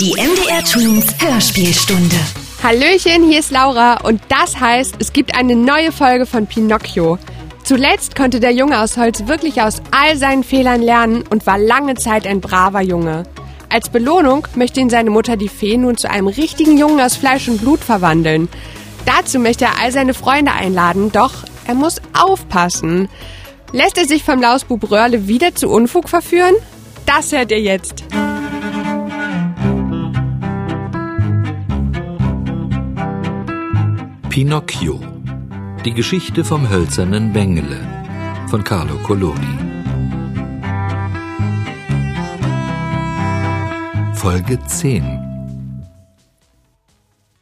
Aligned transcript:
Die 0.00 0.12
MDR 0.12 0.64
Twins 0.64 1.14
Hörspielstunde. 1.18 2.16
Hallöchen, 2.62 3.22
hier 3.28 3.40
ist 3.40 3.50
Laura 3.50 3.98
und 4.00 4.22
das 4.30 4.58
heißt, 4.58 4.94
es 4.98 5.12
gibt 5.12 5.36
eine 5.36 5.54
neue 5.54 5.92
Folge 5.92 6.24
von 6.24 6.46
Pinocchio. 6.46 7.18
Zuletzt 7.64 8.16
konnte 8.16 8.40
der 8.40 8.52
Junge 8.52 8.80
aus 8.80 8.96
Holz 8.96 9.26
wirklich 9.26 9.60
aus 9.60 9.82
all 9.90 10.16
seinen 10.16 10.42
Fehlern 10.42 10.80
lernen 10.80 11.22
und 11.28 11.46
war 11.46 11.58
lange 11.58 11.96
Zeit 11.96 12.26
ein 12.26 12.40
braver 12.40 12.80
Junge. 12.80 13.24
Als 13.68 13.90
Belohnung 13.90 14.48
möchte 14.54 14.80
ihn 14.80 14.88
seine 14.88 15.10
Mutter 15.10 15.36
die 15.36 15.50
Fee 15.50 15.76
nun 15.76 15.98
zu 15.98 16.10
einem 16.10 16.28
richtigen 16.28 16.78
Jungen 16.78 16.98
aus 16.98 17.16
Fleisch 17.16 17.48
und 17.48 17.60
Blut 17.60 17.80
verwandeln. 17.80 18.48
Dazu 19.04 19.38
möchte 19.38 19.66
er 19.66 19.82
all 19.82 19.92
seine 19.92 20.14
Freunde 20.14 20.52
einladen, 20.52 21.12
doch 21.12 21.44
er 21.66 21.74
muss 21.74 22.00
aufpassen. 22.18 23.10
Lässt 23.72 23.98
er 23.98 24.06
sich 24.06 24.24
vom 24.24 24.40
Lausbub 24.40 24.90
Röhrle 24.90 25.28
wieder 25.28 25.54
zu 25.54 25.68
Unfug 25.68 26.08
verführen? 26.08 26.54
Das 27.04 27.32
hört 27.32 27.50
ihr 27.50 27.60
jetzt. 27.60 28.02
Pinocchio. 34.30 35.00
Die 35.84 35.92
Geschichte 35.92 36.44
vom 36.44 36.70
hölzernen 36.70 37.32
Bengele 37.32 37.80
von 38.48 38.62
Carlo 38.62 38.96
Collodi. 38.98 39.58
Folge 44.14 44.64
10 44.64 45.84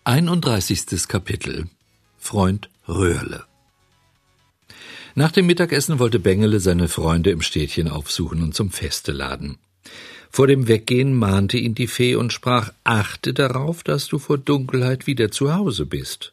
31. 0.04 1.08
Kapitel 1.08 1.66
Freund 2.16 2.70
Röhrle 2.88 3.44
Nach 5.14 5.30
dem 5.30 5.44
Mittagessen 5.44 5.98
wollte 5.98 6.18
Bengele 6.18 6.58
seine 6.58 6.88
Freunde 6.88 7.30
im 7.32 7.42
Städtchen 7.42 7.88
aufsuchen 7.88 8.42
und 8.42 8.54
zum 8.54 8.70
Feste 8.70 9.12
laden. 9.12 9.58
Vor 10.30 10.46
dem 10.46 10.68
Weggehen 10.68 11.14
mahnte 11.14 11.58
ihn 11.58 11.74
die 11.74 11.86
Fee 11.86 12.14
und 12.14 12.32
sprach 12.32 12.72
Achte 12.82 13.34
darauf, 13.34 13.82
dass 13.82 14.08
du 14.08 14.18
vor 14.18 14.38
Dunkelheit 14.38 15.06
wieder 15.06 15.30
zu 15.30 15.54
Hause 15.54 15.84
bist. 15.84 16.32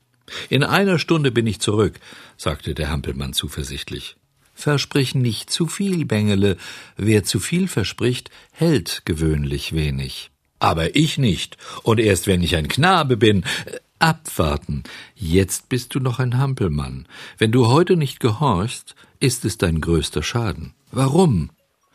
In 0.50 0.64
einer 0.64 1.00
Stunde 1.00 1.32
bin 1.32 1.48
ich 1.48 1.60
zurück, 1.60 2.00
sagte 2.38 2.74
der 2.74 2.90
Hampelmann 2.90 3.34
zuversichtlich. 3.34 4.16
Versprich 4.54 5.16
nicht 5.16 5.50
zu 5.50 5.68
viel, 5.68 6.06
Bengele. 6.06 6.58
Wer 6.96 7.24
zu 7.24 7.40
viel 7.40 7.68
verspricht, 7.68 8.32
hält 8.52 9.02
gewöhnlich 9.06 9.74
wenig. 9.74 10.32
Aber 10.60 10.96
ich 10.96 11.18
nicht. 11.18 11.58
Und 11.84 12.00
erst 12.00 12.28
wenn 12.28 12.42
ich 12.42 12.56
ein 12.56 12.70
Knabe 12.70 13.18
bin. 13.18 13.44
Äh, 13.66 13.80
abwarten. 14.00 14.84
Jetzt 15.16 15.70
bist 15.70 15.96
du 15.96 16.00
noch 16.00 16.20
ein 16.20 16.38
Hampelmann. 16.38 17.08
Wenn 17.38 17.52
du 17.52 17.68
heute 17.68 17.96
nicht 17.96 18.20
gehorchst, 18.20 18.96
ist 19.20 19.46
es 19.46 19.58
dein 19.58 19.82
größter 19.82 20.22
Schaden. 20.22 20.74
Warum? 20.92 21.50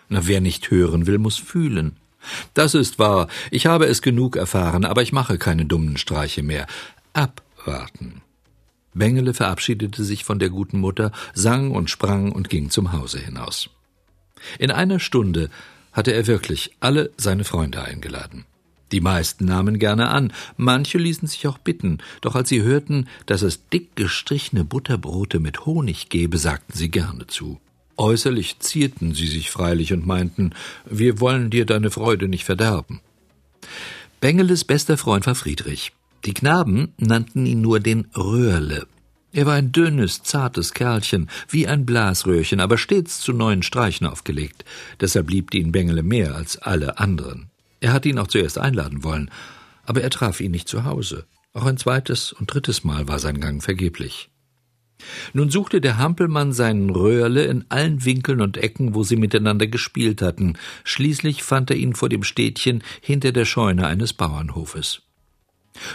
Na, 0.09 0.27
wer 0.27 0.41
nicht 0.41 0.70
hören 0.70 1.06
will, 1.06 1.19
muss 1.19 1.37
fühlen. 1.37 1.97
Das 2.55 2.75
ist 2.75 2.98
wahr. 2.98 3.28
Ich 3.50 3.67
habe 3.67 3.87
es 3.87 4.03
genug 4.03 4.37
erfahren, 4.37 4.84
aber 4.84 5.03
ich 5.03 5.12
mache 5.12 5.39
keine 5.39 5.65
dummen 5.65 5.97
Streiche 5.97 6.42
mehr. 6.42 6.67
Ab 7.12 7.42
warten. 7.66 8.22
Bengele 8.92 9.34
verabschiedete 9.34 10.03
sich 10.03 10.25
von 10.25 10.39
der 10.39 10.50
guten 10.50 10.78
Mutter, 10.78 11.12
sang 11.33 11.70
und 11.70 11.91
sprang 11.91 12.33
und 12.33 12.48
ging 12.48 12.70
zum 12.70 12.92
Hause 12.92 13.19
hinaus. 13.19 13.70
In 14.58 14.70
einer 14.70 14.98
Stunde 14.98 15.50
hatte 15.92 16.12
er 16.12 16.27
wirklich 16.27 16.72
alle 16.81 17.11
seine 17.16 17.44
Freunde 17.44 17.83
eingeladen. 17.83 18.47
Die 18.92 19.00
meisten 19.00 19.44
nahmen 19.44 19.78
gerne 19.78 20.08
an, 20.08 20.33
manche 20.56 20.98
ließen 20.98 21.28
sich 21.28 21.47
auch 21.47 21.58
bitten, 21.58 21.98
doch 22.22 22.34
als 22.34 22.48
sie 22.48 22.62
hörten, 22.62 23.06
dass 23.27 23.42
es 23.42 23.69
dick 23.69 23.94
gestrichene 23.94 24.64
Butterbrote 24.64 25.38
mit 25.38 25.64
Honig 25.64 26.08
gebe, 26.08 26.38
sagten 26.38 26.72
sie 26.77 26.91
gerne 26.91 27.28
zu. 27.28 27.61
Äußerlich 27.97 28.58
zierten 28.58 29.14
sie 29.14 29.27
sich 29.27 29.50
freilich 29.50 29.92
und 29.92 30.06
meinten, 30.06 30.55
wir 30.86 31.20
wollen 31.20 31.50
dir 31.50 31.66
deine 31.66 31.91
Freude 31.91 32.28
nicht 32.28 32.44
verderben. 32.44 33.00
Bengeles 34.20 34.64
bester 34.64 34.97
Freund 34.97 35.27
war 35.27 35.34
Friedrich. 35.34 35.92
Die 36.24 36.34
Knaben 36.34 36.92
nannten 36.98 37.46
ihn 37.46 37.60
nur 37.60 37.80
den 37.80 38.06
Röhrle. 38.16 38.86
Er 39.32 39.46
war 39.46 39.54
ein 39.54 39.72
dünnes, 39.72 40.22
zartes 40.22 40.74
Kerlchen, 40.74 41.30
wie 41.48 41.69
ein 41.69 41.86
Blasröhrchen, 41.86 42.60
aber 42.60 42.76
stets 42.76 43.20
zu 43.20 43.32
neuen 43.32 43.62
Streichen 43.62 44.06
aufgelegt. 44.06 44.64
Deshalb 45.00 45.30
liebte 45.30 45.59
ihn 45.59 45.72
Bengele 45.72 46.03
mehr 46.03 46.34
als 46.34 46.59
alle 46.59 46.98
anderen. 46.98 47.48
Er 47.78 47.92
hatte 47.92 48.09
ihn 48.09 48.19
auch 48.19 48.26
zuerst 48.26 48.59
einladen 48.59 49.04
wollen, 49.04 49.30
aber 49.86 50.03
er 50.03 50.10
traf 50.10 50.41
ihn 50.41 50.50
nicht 50.50 50.69
zu 50.69 50.84
Hause. 50.84 51.26
Auch 51.53 51.64
ein 51.64 51.78
zweites 51.78 52.32
und 52.32 52.53
drittes 52.53 52.84
Mal 52.84 53.09
war 53.09 53.19
sein 53.19 53.41
Gang 53.41 53.62
vergeblich. 53.62 54.30
Nun 55.32 55.48
suchte 55.48 55.80
der 55.80 55.97
Hampelmann 55.97 56.53
seinen 56.53 56.91
Röhrle 56.91 57.44
in 57.44 57.64
allen 57.70 58.04
Winkeln 58.04 58.42
und 58.42 58.59
Ecken, 58.59 58.94
wo 58.94 59.03
sie 59.03 59.16
miteinander 59.16 59.66
gespielt 59.66 60.20
hatten. 60.20 60.59
Schließlich 60.84 61.42
fand 61.42 61.70
er 61.70 61.76
ihn 61.76 61.94
vor 61.94 62.09
dem 62.09 62.22
Städtchen 62.22 62.82
hinter 63.00 63.32
der 63.32 63.47
Scheune 63.47 63.86
eines 63.86 64.12
Bauernhofes. 64.12 65.03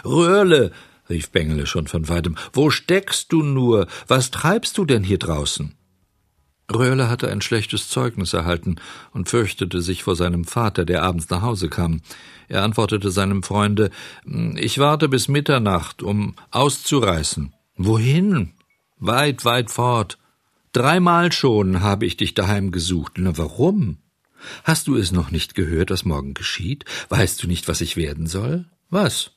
Röhrle, 0.04 0.72
rief 1.10 1.30
Bengele 1.30 1.66
schon 1.66 1.88
von 1.88 2.10
weitem, 2.10 2.36
wo 2.54 2.70
steckst 2.70 3.32
du 3.32 3.44
nur? 3.44 3.88
Was 4.08 4.32
treibst 4.32 4.78
du 4.78 4.86
denn 4.86 5.04
hier 5.04 5.20
draußen? 5.20 5.76
Röhrle 6.74 7.10
hatte 7.10 7.30
ein 7.30 7.42
schlechtes 7.42 7.90
Zeugnis 7.90 8.34
erhalten 8.34 8.78
und 9.12 9.30
fürchtete 9.30 9.82
sich 9.82 10.04
vor 10.04 10.16
seinem 10.16 10.46
Vater, 10.46 10.84
der 10.84 11.04
abends 11.04 11.30
nach 11.30 11.42
Hause 11.42 11.70
kam. 11.70 12.02
Er 12.48 12.64
antwortete 12.64 13.12
seinem 13.12 13.44
Freunde 13.44 13.92
Ich 14.56 14.80
warte 14.80 15.08
bis 15.08 15.28
Mitternacht, 15.28 16.02
um 16.02 16.36
auszureißen. 16.52 17.54
Wohin? 17.78 18.54
Weit, 18.98 19.46
weit 19.46 19.70
fort. 19.70 20.18
Dreimal 20.72 21.32
schon 21.32 21.82
habe 21.82 22.06
ich 22.06 22.18
dich 22.18 22.34
daheim 22.34 22.72
gesucht. 22.72 23.14
Na 23.18 23.38
warum? 23.38 23.98
Hast 24.64 24.88
du 24.88 24.96
es 24.96 25.12
noch 25.12 25.32
nicht 25.32 25.56
gehört, 25.56 25.92
was 25.92 26.06
morgen 26.06 26.34
geschieht? 26.34 26.86
Weißt 27.10 27.42
du 27.42 27.48
nicht, 27.48 27.68
was 27.68 27.82
ich 27.82 27.96
werden 27.96 28.28
soll? 28.28 28.66
Was? 28.90 29.32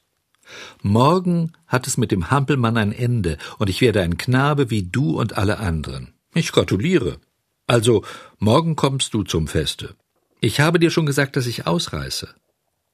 Morgen 0.82 1.52
hat 1.66 1.86
es 1.86 1.96
mit 1.96 2.10
dem 2.10 2.30
Hampelmann 2.30 2.76
ein 2.76 2.92
Ende, 2.92 3.38
und 3.58 3.68
ich 3.68 3.80
werde 3.80 4.02
ein 4.02 4.16
Knabe 4.16 4.70
wie 4.70 4.82
du 4.82 5.18
und 5.18 5.36
alle 5.36 5.58
anderen. 5.58 6.14
Ich 6.34 6.52
gratuliere. 6.52 7.18
Also, 7.66 8.04
morgen 8.38 8.76
kommst 8.76 9.14
du 9.14 9.22
zum 9.22 9.48
Feste. 9.48 9.94
Ich 10.40 10.60
habe 10.60 10.78
dir 10.78 10.90
schon 10.90 11.06
gesagt, 11.06 11.36
dass 11.36 11.46
ich 11.46 11.66
ausreiße. 11.66 12.34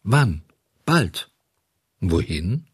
Wann? 0.02 0.42
Bald. 0.84 1.30
Wohin? 2.00 2.66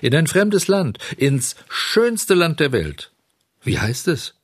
In 0.00 0.14
ein 0.14 0.26
fremdes 0.26 0.68
Land, 0.68 0.98
ins 1.16 1.54
schönste 1.68 2.34
Land 2.34 2.60
der 2.60 2.72
Welt. 2.72 3.12
Wie 3.62 3.78
heißt 3.78 4.08
es? 4.08 4.34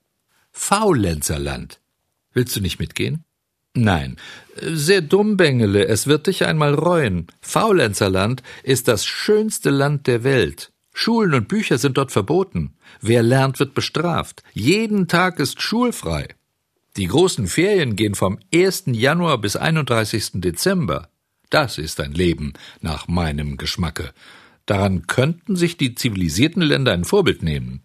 Faulenzerland. 0.50 1.80
Willst 2.32 2.54
du 2.54 2.60
nicht 2.60 2.78
mitgehen? 2.78 3.24
Nein, 3.74 4.16
sehr 4.60 5.00
dumm, 5.00 5.36
Bengele, 5.38 5.86
es 5.86 6.06
wird 6.06 6.26
dich 6.26 6.44
einmal 6.44 6.74
reuen. 6.74 7.26
Faulenzerland 7.40 8.42
ist 8.62 8.86
das 8.86 9.06
schönste 9.06 9.70
Land 9.70 10.06
der 10.06 10.24
Welt. 10.24 10.72
Schulen 10.92 11.32
und 11.32 11.48
Bücher 11.48 11.78
sind 11.78 11.96
dort 11.96 12.12
verboten. 12.12 12.74
Wer 13.00 13.22
lernt, 13.22 13.58
wird 13.58 13.72
bestraft. 13.72 14.42
Jeden 14.52 15.08
Tag 15.08 15.38
ist 15.38 15.62
schulfrei. 15.62 16.28
Die 16.98 17.06
großen 17.06 17.46
Ferien 17.46 17.96
gehen 17.96 18.14
vom 18.14 18.38
1. 18.54 18.84
Januar 18.88 19.38
bis 19.38 19.56
31. 19.56 20.32
Dezember. 20.34 21.08
Das 21.48 21.78
ist 21.78 22.00
ein 22.00 22.12
Leben 22.12 22.52
nach 22.82 23.08
meinem 23.08 23.56
Geschmacke. 23.56 24.12
Daran 24.66 25.06
könnten 25.06 25.56
sich 25.56 25.78
die 25.78 25.94
zivilisierten 25.94 26.62
Länder 26.62 26.92
ein 26.92 27.04
Vorbild 27.04 27.42
nehmen. 27.42 27.82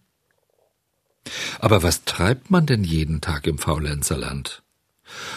Aber 1.60 1.84
was 1.84 2.04
treibt 2.04 2.52
man 2.52 2.66
denn 2.66 2.84
jeden 2.84 3.22
Tag 3.22 3.48
im 3.48 3.58
Faulenzerland? 3.58 4.64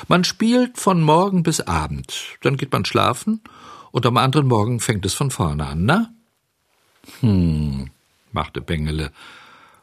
Man 0.08 0.24
spielt 0.24 0.78
von 0.78 1.02
Morgen 1.02 1.42
bis 1.42 1.60
Abend, 1.60 2.36
dann 2.42 2.56
geht 2.56 2.72
man 2.72 2.84
schlafen 2.84 3.40
und 3.90 4.06
am 4.06 4.16
anderen 4.16 4.46
Morgen 4.46 4.80
fängt 4.80 5.04
es 5.06 5.14
von 5.14 5.30
vorne 5.30 5.66
an, 5.66 5.84
na? 5.84 6.12
Hm, 7.20 7.90
machte 8.32 8.60
Bengele 8.60 9.12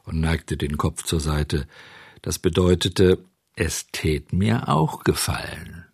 und 0.03 0.19
neigte 0.19 0.57
den 0.57 0.77
Kopf 0.77 1.03
zur 1.03 1.19
Seite. 1.19 1.67
Das 2.21 2.39
bedeutete, 2.39 3.19
es 3.55 3.87
tät 3.91 4.33
mir 4.33 4.69
auch 4.69 5.03
gefallen. 5.03 5.85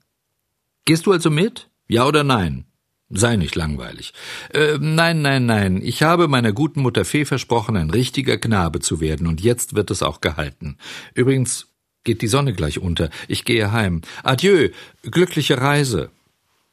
Gehst 0.85 1.05
du 1.05 1.11
also 1.11 1.29
mit? 1.29 1.69
Ja 1.87 2.05
oder 2.05 2.23
nein? 2.23 2.65
Sei 3.09 3.35
nicht 3.35 3.55
langweilig. 3.55 4.13
Äh, 4.53 4.77
nein, 4.79 5.21
nein, 5.21 5.45
nein. 5.45 5.81
Ich 5.83 6.01
habe 6.01 6.27
meiner 6.27 6.51
guten 6.51 6.81
Mutter 6.81 7.05
Fee 7.05 7.25
versprochen, 7.25 7.77
ein 7.77 7.91
richtiger 7.91 8.37
Knabe 8.37 8.79
zu 8.79 8.99
werden, 8.99 9.27
und 9.27 9.41
jetzt 9.41 9.75
wird 9.75 9.91
es 9.91 10.01
auch 10.01 10.19
gehalten. 10.19 10.77
Übrigens, 11.13 11.72
geht 12.03 12.21
die 12.21 12.27
Sonne 12.27 12.53
gleich 12.53 12.79
unter. 12.79 13.09
Ich 13.27 13.45
gehe 13.45 13.71
heim. 13.71 14.01
Adieu, 14.23 14.69
glückliche 15.03 15.59
Reise. 15.59 16.11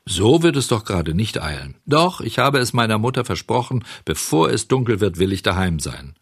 So 0.07 0.43
wird 0.43 0.57
es 0.57 0.69
doch 0.69 0.85
gerade 0.85 1.15
nicht 1.15 1.41
eilen. 1.41 1.77
Doch, 1.87 2.21
ich 2.21 2.39
habe 2.39 2.59
es 2.59 2.73
meiner 2.73 2.99
Mutter 2.99 3.25
versprochen, 3.25 3.85
bevor 4.05 4.51
es 4.51 4.67
dunkel 4.67 5.01
wird, 5.01 5.19
will 5.19 5.33
ich 5.33 5.43
daheim 5.43 5.79
sein. 5.79 6.15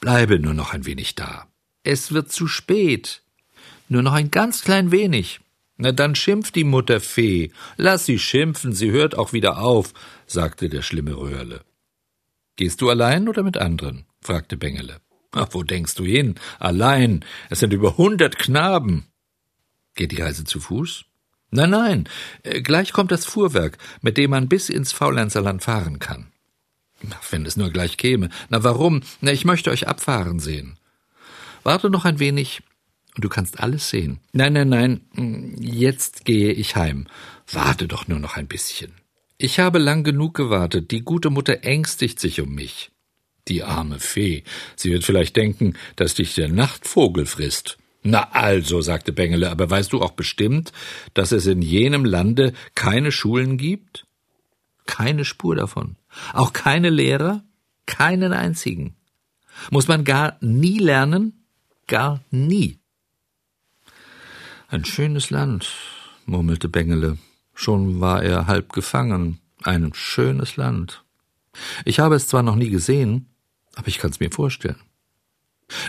Bleibe 0.00 0.38
nur 0.38 0.54
noch 0.54 0.72
ein 0.72 0.86
wenig 0.86 1.14
da. 1.14 1.46
Es 1.82 2.12
wird 2.12 2.30
zu 2.30 2.46
spät. 2.46 3.22
Nur 3.88 4.02
noch 4.02 4.12
ein 4.12 4.30
ganz 4.30 4.62
klein 4.62 4.92
wenig. 4.92 5.40
Na, 5.76 5.90
dann 5.90 6.14
schimpft 6.14 6.54
die 6.54 6.64
Mutter 6.64 7.00
Fee. 7.00 7.50
Lass 7.76 8.06
sie 8.06 8.18
schimpfen, 8.18 8.72
sie 8.72 8.92
hört 8.92 9.18
auch 9.18 9.32
wieder 9.32 9.58
auf, 9.58 9.92
sagte 10.26 10.68
der 10.68 10.82
schlimme 10.82 11.16
Röhrle. 11.16 11.62
Gehst 12.56 12.80
du 12.80 12.88
allein 12.88 13.28
oder 13.28 13.42
mit 13.42 13.56
anderen? 13.56 14.04
fragte 14.20 14.56
Bengele. 14.56 15.00
Ach, 15.34 15.48
wo 15.50 15.62
denkst 15.62 15.94
du 15.94 16.04
hin? 16.04 16.36
Allein. 16.58 17.24
Es 17.50 17.60
sind 17.60 17.72
über 17.72 17.96
hundert 17.96 18.38
Knaben. 18.38 19.06
Geht 19.94 20.12
die 20.12 20.22
Reise 20.22 20.44
zu 20.44 20.60
Fuß? 20.60 21.04
Nein, 21.50 21.70
nein, 21.70 22.08
äh, 22.42 22.62
gleich 22.62 22.92
kommt 22.92 23.12
das 23.12 23.26
Fuhrwerk, 23.26 23.78
mit 24.00 24.16
dem 24.16 24.30
man 24.30 24.48
bis 24.48 24.68
ins 24.68 24.92
Faulenzerland 24.92 25.62
fahren 25.62 26.00
kann. 26.00 26.32
Wenn 27.30 27.46
es 27.46 27.56
nur 27.56 27.70
gleich 27.70 27.96
käme. 27.96 28.28
Na 28.48 28.64
warum? 28.64 29.02
Na, 29.20 29.30
ich 29.30 29.44
möchte 29.44 29.70
euch 29.70 29.86
abfahren 29.86 30.40
sehen. 30.40 30.78
Warte 31.62 31.90
noch 31.90 32.04
ein 32.04 32.18
wenig, 32.18 32.62
und 33.14 33.24
du 33.24 33.28
kannst 33.28 33.60
alles 33.60 33.88
sehen. 33.88 34.18
Nein, 34.32 34.54
nein, 34.54 34.68
nein, 34.68 35.56
jetzt 35.60 36.24
gehe 36.24 36.52
ich 36.52 36.74
heim. 36.74 37.06
Warte 37.50 37.86
doch 37.86 38.08
nur 38.08 38.18
noch 38.18 38.36
ein 38.36 38.48
bisschen. 38.48 38.92
Ich 39.38 39.60
habe 39.60 39.78
lang 39.78 40.02
genug 40.02 40.34
gewartet, 40.34 40.90
die 40.90 41.02
gute 41.02 41.30
Mutter 41.30 41.62
ängstigt 41.62 42.18
sich 42.18 42.40
um 42.40 42.54
mich. 42.54 42.90
Die 43.48 43.62
arme 43.62 44.00
Fee, 44.00 44.42
sie 44.74 44.90
wird 44.90 45.04
vielleicht 45.04 45.36
denken, 45.36 45.74
dass 45.96 46.14
dich 46.14 46.34
der 46.34 46.48
Nachtvogel 46.48 47.26
frisst. 47.26 47.76
Na 48.02 48.30
also, 48.32 48.80
sagte 48.80 49.12
Bengele, 49.12 49.50
aber 49.50 49.68
weißt 49.68 49.92
du 49.92 50.02
auch 50.02 50.12
bestimmt, 50.12 50.72
dass 51.14 51.32
es 51.32 51.46
in 51.46 51.62
jenem 51.62 52.04
Lande 52.04 52.52
keine 52.74 53.12
Schulen 53.12 53.56
gibt? 53.56 54.06
Keine 54.86 55.24
Spur 55.24 55.56
davon. 55.56 55.96
Auch 56.32 56.52
keine 56.52 56.90
Lehrer? 56.90 57.42
Keinen 57.86 58.32
einzigen. 58.32 58.94
Muss 59.70 59.88
man 59.88 60.04
gar 60.04 60.36
nie 60.40 60.78
lernen? 60.78 61.44
Gar 61.86 62.20
nie. 62.30 62.78
Ein 64.68 64.84
schönes 64.84 65.30
Land, 65.30 65.72
murmelte 66.26 66.68
Bengele. 66.68 67.18
Schon 67.54 68.00
war 68.00 68.22
er 68.22 68.46
halb 68.46 68.72
gefangen. 68.72 69.38
Ein 69.62 69.92
schönes 69.94 70.56
Land. 70.56 71.04
Ich 71.84 72.00
habe 72.00 72.16
es 72.16 72.26
zwar 72.26 72.42
noch 72.42 72.56
nie 72.56 72.70
gesehen, 72.70 73.28
aber 73.76 73.88
ich 73.88 73.98
kann's 73.98 74.20
mir 74.20 74.30
vorstellen. 74.30 74.80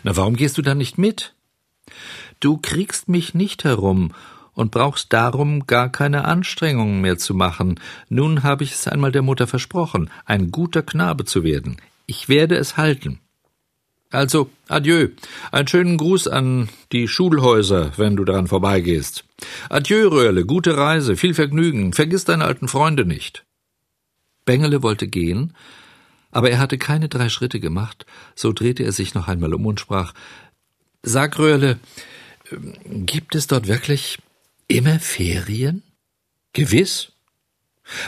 Na, 0.03 0.15
warum 0.15 0.35
gehst 0.35 0.57
du 0.57 0.61
da 0.61 0.75
nicht 0.75 0.97
mit? 0.97 1.33
Du 2.39 2.57
kriegst 2.57 3.07
mich 3.09 3.33
nicht 3.33 3.63
herum 3.63 4.13
und 4.53 4.71
brauchst 4.71 5.13
darum 5.13 5.67
gar 5.67 5.91
keine 5.91 6.25
Anstrengungen 6.25 7.01
mehr 7.01 7.17
zu 7.17 7.33
machen. 7.33 7.79
Nun 8.09 8.43
habe 8.43 8.63
ich 8.63 8.71
es 8.71 8.87
einmal 8.87 9.11
der 9.11 9.21
Mutter 9.21 9.47
versprochen, 9.47 10.09
ein 10.25 10.51
guter 10.51 10.81
Knabe 10.81 11.25
zu 11.25 11.43
werden. 11.43 11.77
Ich 12.07 12.29
werde 12.29 12.55
es 12.55 12.77
halten. 12.77 13.19
Also, 14.11 14.49
adieu. 14.69 15.09
Einen 15.51 15.67
schönen 15.67 15.97
Gruß 15.97 16.27
an 16.27 16.69
die 16.91 17.07
Schulhäuser, 17.07 17.91
wenn 17.97 18.15
du 18.15 18.23
daran 18.23 18.47
vorbeigehst. 18.47 19.25
Adieu, 19.69 20.07
Röhrle, 20.07 20.45
gute 20.45 20.77
Reise, 20.77 21.17
viel 21.17 21.33
Vergnügen, 21.33 21.91
vergiss 21.91 22.23
deine 22.23 22.45
alten 22.45 22.67
Freunde 22.69 23.05
nicht. 23.05 23.45
Bengele 24.45 24.83
wollte 24.83 25.07
gehen, 25.07 25.53
aber 26.35 26.51
er 26.51 26.59
hatte 26.59 26.77
keine 26.77 27.07
drei 27.07 27.29
Schritte 27.29 27.61
gemacht, 27.61 28.05
so 28.35 28.51
drehte 28.51 28.83
er 28.83 28.91
sich 28.91 29.13
noch 29.13 29.29
einmal 29.29 29.53
um 29.53 29.65
und 29.65 29.79
sprach 29.79 30.13
Sag, 31.01 31.39
Röhrle, 31.39 31.79
gibt 32.83 33.35
es 33.35 33.47
dort 33.47 33.67
wirklich 33.67 34.17
immer 34.67 34.99
Ferien? 34.99 35.81
Gewiss. 36.51 37.13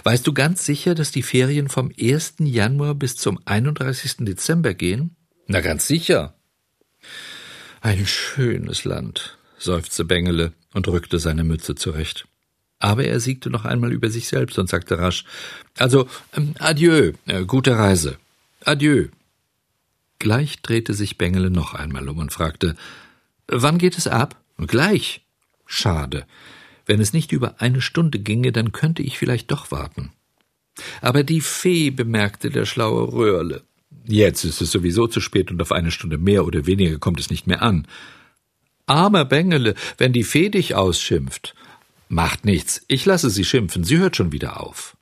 Weißt 0.03 0.27
du 0.27 0.33
ganz 0.33 0.65
sicher, 0.65 0.93
dass 0.93 1.11
die 1.11 1.23
Ferien 1.23 1.69
vom 1.69 1.89
1. 1.97 2.35
Januar 2.39 2.95
bis 2.95 3.15
zum 3.15 3.39
31. 3.45 4.17
Dezember 4.25 4.73
gehen? 4.73 5.15
Na 5.45 5.61
ganz 5.61 5.87
sicher. 5.87 6.35
Ein 7.79 8.05
schönes 8.05 8.83
Land, 8.83 9.37
seufzte 9.57 10.03
Bengele 10.03 10.51
und 10.73 10.89
rückte 10.89 11.19
seine 11.19 11.45
Mütze 11.45 11.75
zurecht. 11.75 12.26
Aber 12.79 13.05
er 13.05 13.19
siegte 13.19 13.49
noch 13.49 13.65
einmal 13.65 13.91
über 13.91 14.09
sich 14.09 14.27
selbst 14.27 14.59
und 14.59 14.69
sagte 14.69 14.99
rasch 14.99 15.25
Also, 15.77 16.07
ähm, 16.35 16.53
adieu, 16.59 17.13
äh, 17.25 17.45
gute 17.45 17.77
Reise. 17.77 18.17
Adieu. 18.63 19.07
Gleich 20.19 20.61
drehte 20.61 20.93
sich 20.93 21.17
Bengele 21.17 21.49
noch 21.49 21.73
einmal 21.73 22.07
um 22.09 22.17
und 22.17 22.31
fragte 22.31 22.75
Wann 23.47 23.77
geht 23.77 23.97
es 23.97 24.07
ab? 24.07 24.35
Gleich. 24.57 25.21
Schade. 25.65 26.25
Wenn 26.85 27.01
es 27.01 27.13
nicht 27.13 27.31
über 27.31 27.61
eine 27.61 27.81
Stunde 27.81 28.19
ginge, 28.19 28.51
dann 28.51 28.71
könnte 28.71 29.03
ich 29.03 29.17
vielleicht 29.17 29.51
doch 29.51 29.71
warten. 29.71 30.11
Aber 31.01 31.23
die 31.23 31.41
Fee, 31.41 31.89
bemerkte 31.89 32.49
der 32.49 32.65
schlaue 32.65 33.11
Röhrle. 33.11 33.63
Jetzt 34.05 34.45
ist 34.45 34.61
es 34.61 34.71
sowieso 34.71 35.07
zu 35.07 35.19
spät 35.19 35.51
und 35.51 35.61
auf 35.61 35.71
eine 35.71 35.91
Stunde 35.91 36.17
mehr 36.17 36.45
oder 36.45 36.65
weniger 36.65 36.97
kommt 36.97 37.19
es 37.19 37.29
nicht 37.29 37.47
mehr 37.47 37.61
an. 37.61 37.87
Armer 38.85 39.25
Bengele, 39.25 39.75
wenn 39.97 40.13
die 40.13 40.23
Fee 40.23 40.49
dich 40.49 40.75
ausschimpft. 40.75 41.55
Macht 42.09 42.45
nichts, 42.45 42.81
ich 42.87 43.05
lasse 43.05 43.29
sie 43.29 43.43
schimpfen, 43.43 43.83
sie 43.83 43.97
hört 43.97 44.15
schon 44.15 44.31
wieder 44.31 44.61
auf. 44.61 44.95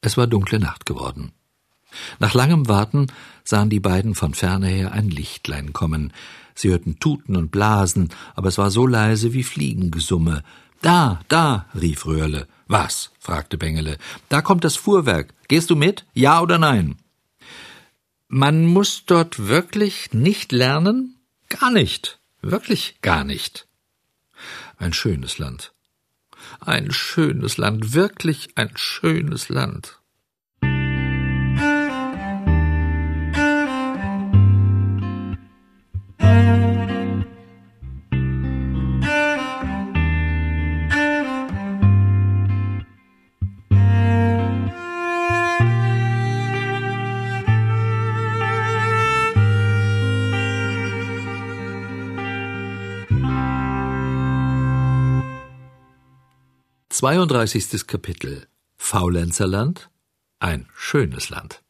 Es 0.00 0.16
war 0.16 0.26
dunkle 0.26 0.60
Nacht 0.60 0.86
geworden. 0.86 1.32
Nach 2.18 2.34
langem 2.34 2.68
Warten 2.68 3.08
sahen 3.44 3.70
die 3.70 3.80
beiden 3.80 4.14
von 4.14 4.34
ferne 4.34 4.68
her 4.68 4.92
ein 4.92 5.08
Lichtlein 5.08 5.72
kommen. 5.72 6.12
Sie 6.54 6.70
hörten 6.70 6.98
Tuten 7.00 7.36
und 7.36 7.50
Blasen, 7.50 8.10
aber 8.34 8.48
es 8.48 8.58
war 8.58 8.70
so 8.70 8.86
leise 8.86 9.32
wie 9.32 9.42
Fliegengesumme. 9.42 10.44
Da, 10.80 11.20
da, 11.28 11.66
rief 11.74 12.06
Röhrle. 12.06 12.46
Was? 12.66 13.10
fragte 13.18 13.58
Bengele. 13.58 13.98
Da 14.28 14.42
kommt 14.42 14.64
das 14.64 14.76
Fuhrwerk. 14.76 15.34
Gehst 15.48 15.70
du 15.70 15.76
mit? 15.76 16.04
Ja 16.14 16.40
oder 16.40 16.58
nein? 16.58 16.96
Man 18.28 18.66
muss 18.66 19.04
dort 19.06 19.48
wirklich 19.48 20.12
nicht 20.12 20.52
lernen? 20.52 21.16
Gar 21.48 21.70
nicht. 21.70 22.20
Wirklich 22.42 23.00
gar 23.00 23.24
nicht. 23.24 23.66
Ein 24.76 24.92
schönes 24.92 25.38
Land. 25.38 25.72
Ein 26.60 26.90
schönes 26.90 27.56
Land, 27.56 27.94
wirklich 27.94 28.50
ein 28.56 28.70
schönes 28.74 29.48
Land. 29.48 29.98
32. 56.98 57.86
Kapitel 57.86 58.48
Faulenzerland 58.76 59.88
ein 60.40 60.66
schönes 60.74 61.30
Land. 61.30 61.62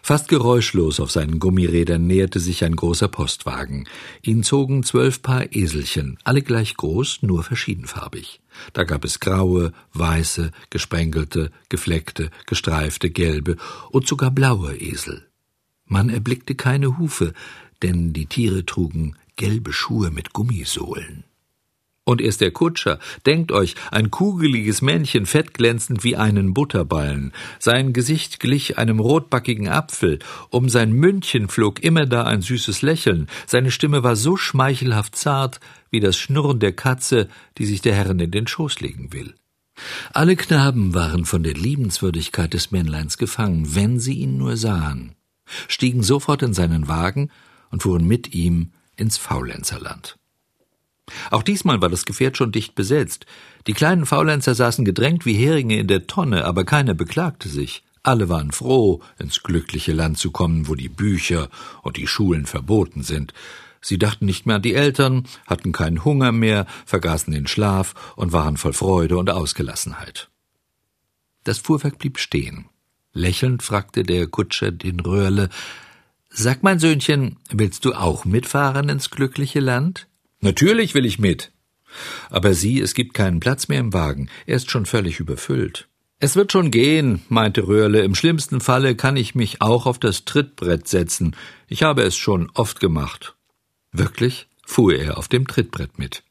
Fast 0.00 0.28
geräuschlos 0.28 1.00
auf 1.00 1.10
seinen 1.10 1.38
Gummirädern 1.38 2.06
näherte 2.06 2.40
sich 2.40 2.64
ein 2.64 2.74
großer 2.74 3.08
Postwagen. 3.08 3.86
Ihn 4.22 4.42
zogen 4.42 4.84
zwölf 4.84 5.20
Paar 5.20 5.54
Eselchen, 5.54 6.16
alle 6.24 6.40
gleich 6.40 6.78
groß, 6.78 7.18
nur 7.20 7.42
verschiedenfarbig. 7.42 8.40
Da 8.72 8.84
gab 8.84 9.04
es 9.04 9.20
graue, 9.20 9.74
weiße, 9.92 10.50
gesprengelte, 10.70 11.50
gefleckte, 11.68 12.30
gestreifte, 12.46 13.10
gelbe 13.10 13.58
und 13.90 14.08
sogar 14.08 14.30
blaue 14.30 14.78
Esel. 14.78 15.28
Man 15.84 16.08
erblickte 16.08 16.54
keine 16.54 16.96
Hufe, 16.96 17.34
denn 17.82 18.14
die 18.14 18.24
Tiere 18.24 18.64
trugen 18.64 19.18
gelbe 19.36 19.74
Schuhe 19.74 20.10
mit 20.10 20.32
Gummisohlen. 20.32 21.24
Und 22.08 22.22
erst 22.22 22.40
der 22.40 22.52
Kutscher, 22.52 23.00
denkt 23.26 23.52
euch, 23.52 23.74
ein 23.90 24.10
kugeliges 24.10 24.80
Männchen, 24.80 25.26
fettglänzend 25.26 26.04
wie 26.04 26.16
einen 26.16 26.54
Butterballen. 26.54 27.34
Sein 27.58 27.92
Gesicht 27.92 28.40
glich 28.40 28.78
einem 28.78 28.98
rotbackigen 28.98 29.68
Apfel, 29.68 30.18
um 30.48 30.70
sein 30.70 30.90
Mündchen 30.90 31.48
flog 31.48 31.84
immer 31.84 32.06
da 32.06 32.24
ein 32.24 32.40
süßes 32.40 32.80
Lächeln, 32.80 33.28
seine 33.46 33.70
Stimme 33.70 34.04
war 34.04 34.16
so 34.16 34.38
schmeichelhaft 34.38 35.16
zart 35.16 35.60
wie 35.90 36.00
das 36.00 36.16
Schnurren 36.16 36.60
der 36.60 36.72
Katze, 36.72 37.28
die 37.58 37.66
sich 37.66 37.82
der 37.82 37.94
Herrin 37.94 38.20
in 38.20 38.30
den 38.30 38.46
Schoß 38.46 38.80
legen 38.80 39.12
will. 39.12 39.34
Alle 40.14 40.34
Knaben 40.34 40.94
waren 40.94 41.26
von 41.26 41.42
der 41.42 41.52
Liebenswürdigkeit 41.52 42.54
des 42.54 42.70
Männleins 42.70 43.18
gefangen, 43.18 43.74
wenn 43.74 44.00
sie 44.00 44.14
ihn 44.14 44.38
nur 44.38 44.56
sahen, 44.56 45.14
stiegen 45.68 46.02
sofort 46.02 46.42
in 46.42 46.54
seinen 46.54 46.88
Wagen 46.88 47.30
und 47.70 47.82
fuhren 47.82 48.08
mit 48.08 48.34
ihm 48.34 48.70
ins 48.96 49.18
Faulenzerland. 49.18 50.16
Auch 51.30 51.42
diesmal 51.42 51.80
war 51.80 51.88
das 51.88 52.04
Gefährt 52.04 52.36
schon 52.36 52.52
dicht 52.52 52.74
besetzt. 52.74 53.26
Die 53.66 53.72
kleinen 53.72 54.06
Faulenzer 54.06 54.54
saßen 54.54 54.84
gedrängt 54.84 55.26
wie 55.26 55.34
Heringe 55.34 55.78
in 55.78 55.86
der 55.86 56.06
Tonne, 56.06 56.44
aber 56.44 56.64
keiner 56.64 56.94
beklagte 56.94 57.48
sich. 57.48 57.82
Alle 58.02 58.28
waren 58.28 58.52
froh, 58.52 59.02
ins 59.18 59.42
glückliche 59.42 59.92
Land 59.92 60.18
zu 60.18 60.30
kommen, 60.30 60.68
wo 60.68 60.74
die 60.74 60.88
Bücher 60.88 61.48
und 61.82 61.96
die 61.96 62.06
Schulen 62.06 62.46
verboten 62.46 63.02
sind. 63.02 63.34
Sie 63.80 63.98
dachten 63.98 64.26
nicht 64.26 64.46
mehr 64.46 64.56
an 64.56 64.62
die 64.62 64.74
Eltern, 64.74 65.26
hatten 65.46 65.72
keinen 65.72 66.04
Hunger 66.04 66.32
mehr, 66.32 66.66
vergaßen 66.86 67.32
den 67.32 67.46
Schlaf 67.46 67.94
und 68.16 68.32
waren 68.32 68.56
voll 68.56 68.72
Freude 68.72 69.18
und 69.18 69.30
Ausgelassenheit. 69.30 70.30
Das 71.44 71.58
Fuhrwerk 71.58 71.98
blieb 71.98 72.18
stehen. 72.18 72.66
Lächelnd 73.12 73.62
fragte 73.62 74.02
der 74.02 74.26
Kutscher 74.26 74.70
den 74.70 75.00
Röhrle 75.00 75.48
Sag, 76.30 76.62
mein 76.62 76.78
Söhnchen, 76.78 77.36
willst 77.50 77.84
du 77.84 77.94
auch 77.94 78.24
mitfahren 78.24 78.88
ins 78.88 79.10
glückliche 79.10 79.60
Land? 79.60 80.08
Natürlich 80.40 80.94
will 80.94 81.04
ich 81.04 81.18
mit. 81.18 81.52
Aber 82.30 82.54
sieh, 82.54 82.80
es 82.80 82.94
gibt 82.94 83.14
keinen 83.14 83.40
Platz 83.40 83.68
mehr 83.68 83.80
im 83.80 83.92
Wagen. 83.92 84.28
Er 84.46 84.56
ist 84.56 84.70
schon 84.70 84.86
völlig 84.86 85.20
überfüllt. 85.20 85.88
Es 86.20 86.34
wird 86.34 86.52
schon 86.52 86.70
gehen, 86.70 87.22
meinte 87.28 87.66
Röhrle. 87.66 88.02
Im 88.02 88.14
schlimmsten 88.14 88.60
Falle 88.60 88.96
kann 88.96 89.16
ich 89.16 89.34
mich 89.34 89.62
auch 89.62 89.86
auf 89.86 89.98
das 89.98 90.24
Trittbrett 90.24 90.88
setzen. 90.88 91.36
Ich 91.68 91.82
habe 91.82 92.02
es 92.02 92.16
schon 92.16 92.50
oft 92.54 92.80
gemacht. 92.80 93.36
Wirklich 93.92 94.48
fuhr 94.66 94.94
er 94.94 95.16
auf 95.16 95.28
dem 95.28 95.46
Trittbrett 95.46 95.98
mit. 95.98 96.22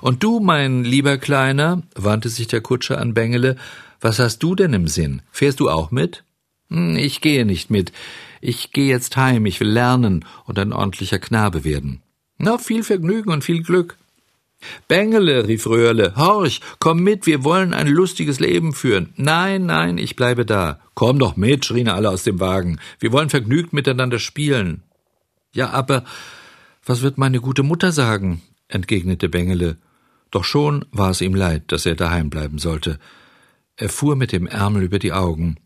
Und 0.00 0.22
du, 0.22 0.40
mein 0.40 0.84
lieber 0.84 1.18
Kleiner, 1.18 1.82
wandte 1.94 2.30
sich 2.30 2.48
der 2.48 2.62
Kutscher 2.62 2.98
an 2.98 3.14
Bengele, 3.14 3.56
was 4.00 4.18
hast 4.18 4.42
du 4.42 4.54
denn 4.54 4.72
im 4.72 4.88
Sinn? 4.88 5.22
Fährst 5.30 5.60
du 5.60 5.68
auch 5.68 5.90
mit? 5.90 6.24
Hm, 6.70 6.96
ich 6.96 7.20
gehe 7.20 7.44
nicht 7.44 7.70
mit. 7.70 7.92
Ich 8.40 8.72
gehe 8.72 8.88
jetzt 8.88 9.16
heim, 9.16 9.46
ich 9.46 9.60
will 9.60 9.68
lernen 9.68 10.24
und 10.44 10.58
ein 10.58 10.72
ordentlicher 10.72 11.18
Knabe 11.18 11.64
werden. 11.64 12.02
Na, 12.38 12.58
viel 12.58 12.84
Vergnügen 12.84 13.30
und 13.30 13.44
viel 13.44 13.62
Glück. 13.62 13.96
Bengele, 14.88 15.46
rief 15.46 15.66
Röhrle, 15.66 16.14
horch, 16.16 16.60
komm 16.80 17.00
mit, 17.00 17.26
wir 17.26 17.44
wollen 17.44 17.74
ein 17.74 17.86
lustiges 17.86 18.40
Leben 18.40 18.72
führen. 18.72 19.12
Nein, 19.16 19.66
nein, 19.66 19.98
ich 19.98 20.16
bleibe 20.16 20.44
da. 20.44 20.80
Komm 20.94 21.18
doch 21.18 21.36
mit, 21.36 21.64
schrien 21.64 21.88
alle 21.88 22.10
aus 22.10 22.24
dem 22.24 22.40
Wagen. 22.40 22.80
Wir 22.98 23.12
wollen 23.12 23.28
vergnügt 23.28 23.72
miteinander 23.72 24.18
spielen. 24.18 24.82
Ja, 25.52 25.70
aber 25.70 26.04
was 26.84 27.02
wird 27.02 27.18
meine 27.18 27.40
gute 27.40 27.62
Mutter 27.62 27.92
sagen? 27.92 28.42
entgegnete 28.68 29.28
Bengele. 29.28 29.78
Doch 30.30 30.44
schon 30.44 30.84
war 30.92 31.10
es 31.10 31.20
ihm 31.20 31.34
leid, 31.34 31.64
dass 31.72 31.86
er 31.86 31.94
daheim 31.94 32.30
bleiben 32.30 32.58
sollte. 32.58 32.98
Er 33.76 33.88
fuhr 33.88 34.16
mit 34.16 34.32
dem 34.32 34.46
Ärmel 34.46 34.82
über 34.82 34.98
die 34.98 35.12
Augen. 35.12 35.56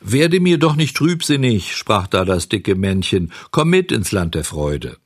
Werde 0.00 0.40
mir 0.40 0.58
doch 0.58 0.76
nicht 0.76 0.96
trübsinnig, 0.96 1.74
sprach 1.74 2.06
da 2.06 2.24
das 2.24 2.48
dicke 2.48 2.74
Männchen, 2.74 3.32
komm 3.50 3.70
mit 3.70 3.92
ins 3.92 4.12
Land 4.12 4.34
der 4.34 4.44
Freude. 4.44 4.96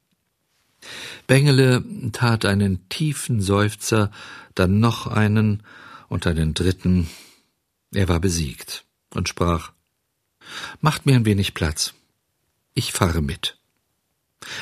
Bengele 1.26 1.84
tat 2.12 2.44
einen 2.44 2.88
tiefen 2.88 3.40
Seufzer, 3.40 4.10
dann 4.54 4.80
noch 4.80 5.06
einen 5.06 5.62
und 6.08 6.26
einen 6.26 6.54
dritten. 6.54 7.08
Er 7.92 8.08
war 8.08 8.20
besiegt 8.20 8.84
und 9.14 9.28
sprach 9.28 9.72
Macht 10.80 11.06
mir 11.06 11.14
ein 11.14 11.26
wenig 11.26 11.54
Platz. 11.54 11.94
Ich 12.74 12.92
fahre 12.92 13.22
mit. 13.22 13.58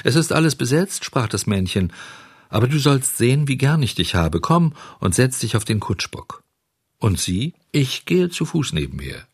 Es 0.05 0.17
ist 0.17 0.33
alles 0.33 0.57
besetzt, 0.57 1.05
sprach 1.05 1.29
das 1.29 1.47
Männchen, 1.47 1.93
aber 2.49 2.67
du 2.67 2.79
sollst 2.79 3.17
sehen, 3.17 3.49
wie 3.49 3.57
gern 3.57 3.83
ich 3.83 3.95
dich 3.95 4.15
habe. 4.15 4.41
Komm 4.41 4.75
und 5.01 5.15
setz 5.15 5.39
dich 5.39 5.57
auf 5.57 5.65
den 5.65 5.81
Kutschbock. 5.81 6.43
Und 6.99 7.21
sie? 7.21 7.55
Ich 7.71 8.07
gehe 8.07 8.29
zu 8.29 8.45
Fuß 8.45 8.73
nebenher. 8.73 9.27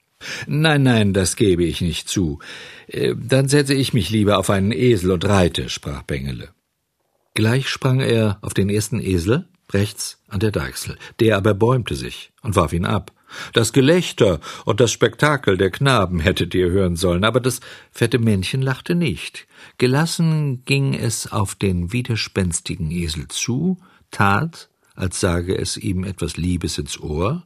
Nein, 0.46 0.82
nein, 0.82 1.12
das 1.12 1.36
gebe 1.36 1.64
ich 1.64 1.80
nicht 1.80 2.08
zu. 2.08 2.40
Äh, 2.86 3.14
dann 3.16 3.48
setze 3.48 3.74
ich 3.74 3.92
mich 3.92 4.10
lieber 4.10 4.38
auf 4.38 4.50
einen 4.50 4.72
Esel 4.72 5.12
und 5.12 5.24
reite, 5.24 5.68
sprach 5.68 6.02
Bengele. 6.02 6.50
Gleich 7.34 7.68
sprang 7.68 8.00
er 8.00 8.38
auf 8.42 8.54
den 8.54 8.68
ersten 8.68 9.00
Esel, 9.00 9.48
rechts 9.72 10.22
an 10.28 10.40
der 10.40 10.52
Deichsel. 10.52 10.96
Der 11.20 11.36
aber 11.36 11.54
bäumte 11.54 11.96
sich 11.96 12.32
und 12.42 12.54
warf 12.56 12.72
ihn 12.72 12.84
ab. 12.84 13.12
Das 13.52 13.72
Gelächter 13.72 14.40
und 14.64 14.78
das 14.78 14.92
Spektakel 14.92 15.56
der 15.56 15.70
Knaben 15.70 16.20
hättet 16.20 16.54
ihr 16.54 16.70
hören 16.70 16.94
sollen, 16.94 17.24
aber 17.24 17.40
das 17.40 17.58
fette 17.90 18.20
Männchen 18.20 18.62
lachte 18.62 18.94
nicht. 18.94 19.48
Gelassen 19.78 20.64
ging 20.64 20.94
es 20.94 21.32
auf 21.32 21.56
den 21.56 21.92
widerspenstigen 21.92 22.92
Esel 22.92 23.26
zu, 23.26 23.78
tat, 24.12 24.70
als 24.94 25.18
sage 25.18 25.58
es 25.58 25.76
ihm 25.76 26.04
etwas 26.04 26.36
Liebes 26.36 26.78
ins 26.78 27.00
Ohr, 27.00 27.44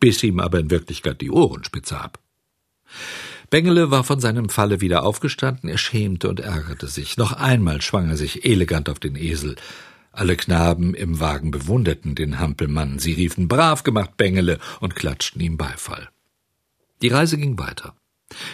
biss 0.00 0.22
ihm 0.22 0.40
aber 0.40 0.58
in 0.58 0.70
Wirklichkeit 0.70 1.20
die 1.20 1.30
Ohrenspitze 1.30 2.00
ab. 2.00 2.18
Bengele 3.50 3.90
war 3.90 4.04
von 4.04 4.20
seinem 4.20 4.48
Falle 4.48 4.80
wieder 4.80 5.04
aufgestanden, 5.04 5.68
er 5.68 5.78
schämte 5.78 6.28
und 6.28 6.40
ärgerte 6.40 6.88
sich. 6.88 7.16
Noch 7.16 7.32
einmal 7.32 7.80
schwang 7.80 8.08
er 8.08 8.16
sich 8.16 8.44
elegant 8.44 8.88
auf 8.88 8.98
den 8.98 9.16
Esel. 9.16 9.56
Alle 10.12 10.36
Knaben 10.36 10.94
im 10.94 11.20
Wagen 11.20 11.50
bewunderten 11.50 12.14
den 12.14 12.38
Hampelmann. 12.38 12.98
Sie 12.98 13.12
riefen 13.12 13.48
brav 13.48 13.82
gemacht, 13.84 14.16
Bengele, 14.16 14.58
und 14.80 14.96
klatschten 14.96 15.40
ihm 15.42 15.56
Beifall. 15.56 16.08
Die 17.02 17.08
Reise 17.08 17.36
ging 17.36 17.58
weiter. 17.58 17.94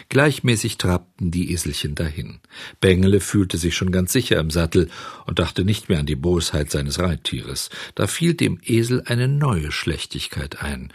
Gleichmäßig 0.09 0.77
trabten 0.77 1.31
die 1.31 1.53
Eselchen 1.53 1.95
dahin. 1.95 2.41
Bengele 2.81 3.21
fühlte 3.21 3.57
sich 3.57 3.75
schon 3.75 3.93
ganz 3.93 4.13
sicher 4.13 4.39
im 4.39 4.51
Sattel 4.51 4.91
und 5.27 5.39
dachte 5.39 5.65
nicht 5.65 5.89
mehr 5.89 6.01
an 6.01 6.07
die 6.07 6.17
Bosheit 6.17 6.71
seines 6.71 6.99
Reittieres. 6.99 7.71
Da 7.95 8.07
fiel 8.07 8.35
dem 8.35 8.61
Esel 8.63 9.03
eine 9.07 9.29
neue 9.29 9.73
Schlechtigkeit 9.73 10.63
ein. 10.63 10.93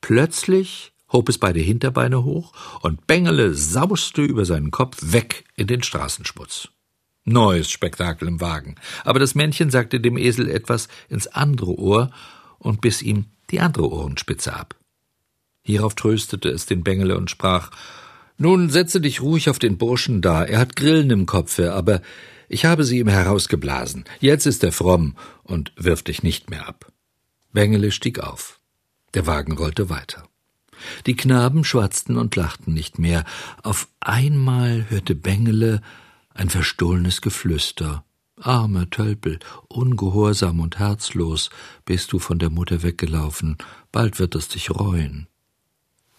Plötzlich 0.00 0.92
hob 1.12 1.28
es 1.28 1.38
beide 1.38 1.60
Hinterbeine 1.60 2.24
hoch 2.24 2.52
und 2.82 3.06
Bengele 3.06 3.54
sauste 3.54 4.22
über 4.22 4.44
seinen 4.44 4.70
Kopf 4.70 4.98
weg 5.00 5.44
in 5.56 5.66
den 5.66 5.82
Straßenschmutz. 5.82 6.68
Neues 7.24 7.70
Spektakel 7.70 8.28
im 8.28 8.40
Wagen. 8.40 8.76
Aber 9.04 9.18
das 9.18 9.34
Männchen 9.34 9.70
sagte 9.70 10.00
dem 10.00 10.16
Esel 10.16 10.48
etwas 10.48 10.88
ins 11.08 11.26
andere 11.26 11.78
Ohr 11.78 12.10
und 12.58 12.80
biss 12.80 13.02
ihm 13.02 13.26
die 13.50 13.60
andere 13.60 13.90
Ohrenspitze 13.90 14.54
ab. 14.54 14.76
Hierauf 15.62 15.94
tröstete 15.94 16.48
es 16.48 16.66
den 16.66 16.82
Bengele 16.82 17.16
und 17.16 17.30
sprach 17.30 17.70
Nun 18.38 18.70
setze 18.70 19.00
dich 19.00 19.20
ruhig 19.20 19.50
auf 19.50 19.58
den 19.58 19.76
Burschen 19.76 20.22
da, 20.22 20.44
er 20.44 20.58
hat 20.58 20.76
Grillen 20.76 21.10
im 21.10 21.26
Kopfe, 21.26 21.74
aber 21.74 22.00
ich 22.48 22.64
habe 22.64 22.84
sie 22.84 22.98
ihm 22.98 23.08
herausgeblasen. 23.08 24.04
Jetzt 24.18 24.46
ist 24.46 24.64
er 24.64 24.72
fromm 24.72 25.16
und 25.42 25.72
wirft 25.76 26.08
dich 26.08 26.22
nicht 26.22 26.50
mehr 26.50 26.66
ab. 26.66 26.90
Bengele 27.52 27.92
stieg 27.92 28.18
auf. 28.18 28.58
Der 29.14 29.26
Wagen 29.26 29.52
rollte 29.52 29.90
weiter. 29.90 30.29
Die 31.06 31.16
Knaben 31.16 31.64
schwatzten 31.64 32.16
und 32.16 32.36
lachten 32.36 32.74
nicht 32.74 32.98
mehr. 32.98 33.24
Auf 33.62 33.88
einmal 34.00 34.86
hörte 34.88 35.14
Bengele 35.14 35.82
ein 36.34 36.50
verstohlenes 36.50 37.20
Geflüster. 37.20 38.04
Armer 38.40 38.88
Tölpel, 38.88 39.38
ungehorsam 39.68 40.60
und 40.60 40.78
herzlos 40.78 41.50
bist 41.84 42.12
du 42.12 42.18
von 42.18 42.38
der 42.38 42.50
Mutter 42.50 42.82
weggelaufen, 42.82 43.58
bald 43.92 44.18
wird 44.18 44.34
es 44.34 44.48
dich 44.48 44.70
reuen. 44.70 45.26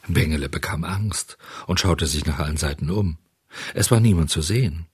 Bengele 0.08 0.50
bekam 0.50 0.84
Angst 0.84 1.38
und 1.68 1.80
schaute 1.80 2.06
sich 2.06 2.26
nach 2.26 2.40
allen 2.40 2.58
Seiten 2.58 2.90
um. 2.90 3.18
Es 3.74 3.92
war 3.92 4.00
niemand 4.00 4.30
zu 4.30 4.42
sehen. 4.42 4.86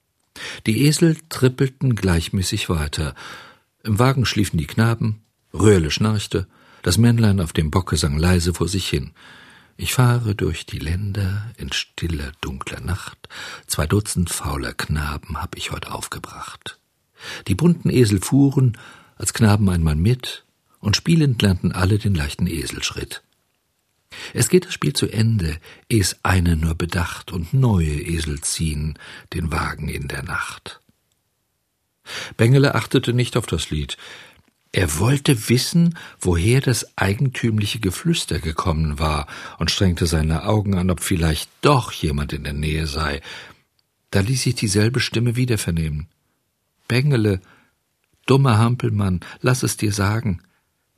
Die 0.65 0.85
Esel 0.85 1.17
trippelten 1.29 1.95
gleichmäßig 1.95 2.69
weiter. 2.69 3.15
Im 3.83 3.99
Wagen 3.99 4.25
schliefen 4.25 4.57
die 4.57 4.67
Knaben, 4.67 5.21
Röhrle 5.53 5.91
schnarchte, 5.91 6.47
das 6.81 6.97
Männlein 6.97 7.41
auf 7.41 7.53
dem 7.53 7.71
Bocke 7.71 7.97
sang 7.97 8.17
leise 8.17 8.53
vor 8.53 8.67
sich 8.67 8.87
hin. 8.87 9.11
Ich 9.79 9.93
fahre 9.93 10.33
durch 10.33 10.65
die 10.65 10.79
Länder 10.79 11.51
in 11.57 11.71
stiller, 11.71 12.31
dunkler 12.41 12.81
Nacht. 12.81 13.29
Zwei 13.67 13.85
Dutzend 13.85 14.31
fauler 14.31 14.73
Knaben 14.73 15.39
hab 15.39 15.55
ich 15.55 15.71
heut 15.71 15.87
aufgebracht. 15.87 16.79
Die 17.47 17.53
bunten 17.53 17.91
Esel 17.91 18.19
fuhren 18.19 18.77
als 19.17 19.33
Knaben 19.33 19.69
einmal 19.69 19.95
mit, 19.95 20.43
und 20.79 20.95
spielend 20.95 21.41
lernten 21.41 21.71
alle 21.71 21.97
den 21.99 22.15
leichten 22.15 22.47
Eselschritt. 22.47 23.21
Es 24.33 24.49
geht 24.49 24.65
das 24.65 24.73
Spiel 24.73 24.93
zu 24.93 25.07
Ende, 25.07 25.57
es 25.89 26.17
eine 26.23 26.55
nur 26.55 26.75
bedacht 26.75 27.31
und 27.31 27.53
neue 27.53 28.01
Esel 28.01 28.41
ziehen 28.41 28.97
den 29.33 29.51
Wagen 29.51 29.89
in 29.89 30.07
der 30.07 30.23
Nacht. 30.23 30.79
Bengele 32.37 32.73
achtete 32.75 33.13
nicht 33.13 33.37
auf 33.37 33.45
das 33.45 33.69
Lied. 33.69 33.97
Er 34.77 34.99
wollte 34.99 35.49
wissen, 35.49 35.97
woher 36.21 36.61
das 36.61 36.95
eigentümliche 36.99 37.79
Geflüster 37.79 38.37
gekommen 38.37 38.99
war, 38.99 39.25
und 39.57 39.71
strengte 39.71 40.05
seine 40.05 40.43
Augen 40.43 40.75
an, 40.75 40.91
ob 40.91 40.99
vielleicht 40.99 41.49
doch 41.61 41.91
jemand 41.91 42.31
in 42.31 42.43
der 42.43 42.53
Nähe 42.53 42.85
sei. 42.85 43.21
Da 44.11 44.19
ließ 44.19 44.43
sich 44.43 44.53
dieselbe 44.53 44.99
Stimme 44.99 45.35
wieder 45.35 45.57
vernehmen. 45.57 46.09
Bengele, 46.87 47.41
dummer 48.27 48.59
Hampelmann, 48.59 49.21
lass 49.41 49.63
es 49.63 49.77
dir 49.77 49.91
sagen. 49.91 50.43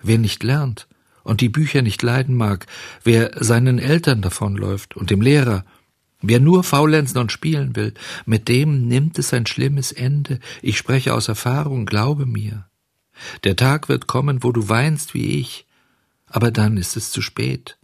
Wer 0.02 0.18
nicht 0.18 0.44
lernt 0.44 0.90
und 1.24 1.40
die 1.40 1.48
Bücher 1.48 1.82
nicht 1.82 2.04
leiden 2.04 2.36
mag, 2.36 2.66
wer 3.06 3.32
seinen 3.42 3.80
Eltern 3.80 4.22
davonläuft 4.22 4.98
und 4.98 5.10
dem 5.10 5.22
Lehrer, 5.22 5.64
wer 6.22 6.42
nur 6.42 6.66
faulenzen 6.66 7.18
und 7.18 7.32
spielen 7.32 7.78
will, 7.78 7.94
mit 8.26 8.50
dem 8.50 8.90
nimmt 8.90 9.18
es 9.18 9.34
ein 9.34 9.46
schlimmes 9.46 9.94
Ende. 9.94 10.42
Ich 10.62 10.78
spreche 10.78 11.14
aus 11.14 11.30
Erfahrung, 11.30 11.86
glaube 11.86 12.26
mir. 12.26 12.66
Der 13.44 13.56
Tag 13.56 13.90
wird 13.90 14.08
kommen, 14.08 14.44
wo 14.44 14.52
du 14.52 14.70
weinst 14.70 15.14
wie 15.14 15.40
ich, 15.40 15.66
aber 16.28 16.52
dann 16.52 16.78
ist 16.78 16.96
es 16.98 17.12
zu 17.12 17.22
spät. 17.22 17.78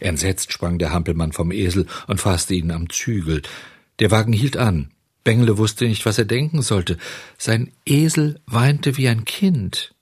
Entsetzt 0.00 0.52
sprang 0.52 0.78
der 0.78 0.92
Hampelmann 0.92 1.32
vom 1.32 1.50
Esel 1.50 1.86
und 2.06 2.20
fasste 2.20 2.54
ihn 2.54 2.70
am 2.70 2.90
Zügel. 2.90 3.42
Der 3.98 4.10
Wagen 4.10 4.32
hielt 4.32 4.56
an. 4.56 4.90
Bengele 5.24 5.56
wusste 5.56 5.86
nicht, 5.86 6.04
was 6.04 6.18
er 6.18 6.24
denken 6.24 6.62
sollte. 6.62 6.98
Sein 7.38 7.70
Esel 7.86 8.40
weinte 8.46 8.96
wie 8.96 9.08
ein 9.08 9.24
Kind. 9.24 9.94